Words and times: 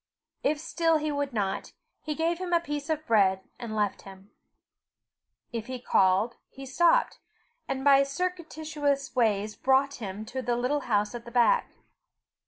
If 0.41 0.59
still 0.59 0.97
he 0.97 1.11
would 1.11 1.31
not, 1.31 1.73
he 2.01 2.15
gave 2.15 2.39
him 2.39 2.53
a 2.53 2.59
piece 2.59 2.89
of 2.89 3.05
bread, 3.05 3.41
and 3.59 3.75
left 3.75 4.01
him. 4.01 4.31
If 5.53 5.67
he 5.67 5.77
called, 5.77 6.37
he 6.49 6.65
stopped, 6.65 7.19
and 7.67 7.83
by 7.83 8.01
circuitous 8.01 9.15
ways 9.15 9.55
brought 9.55 9.93
him 10.01 10.25
to 10.25 10.41
the 10.41 10.55
little 10.57 10.79
house 10.89 11.13
at 11.13 11.23
the 11.23 11.29
back. 11.29 11.73